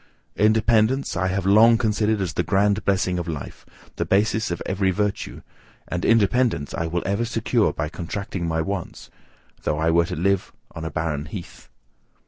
[0.35, 3.67] Independence I have long considered as the grand blessing of life,
[3.97, 5.43] the basis of every virtue;
[5.87, 9.11] and independence I will ever secure by contracting my wants,
[9.61, 11.69] though I were to live on a barren heath.